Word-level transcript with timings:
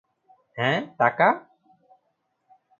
হ্যাঁ, 0.57 0.79
টাকা? 0.97 1.27